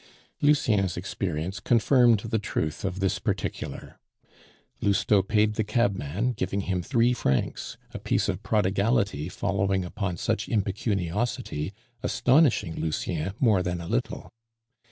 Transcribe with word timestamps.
Lucien's 0.41 0.97
experience 0.97 1.59
confirmed 1.59 2.21
the 2.21 2.39
truth 2.39 2.83
of 2.83 3.01
this 3.01 3.19
particular. 3.19 3.99
Lousteau 4.81 5.21
paid 5.21 5.53
the 5.53 5.63
cabman, 5.63 6.31
giving 6.31 6.61
him 6.61 6.81
three 6.81 7.13
francs 7.13 7.77
a 7.93 7.99
piece 7.99 8.27
of 8.27 8.41
prodigality 8.41 9.29
following 9.29 9.85
upon 9.85 10.17
such 10.17 10.49
impecuniosity 10.49 11.71
astonishing 12.01 12.75
Lucien 12.77 13.33
more 13.39 13.61
than 13.61 13.79
a 13.79 13.87
little. 13.87 14.31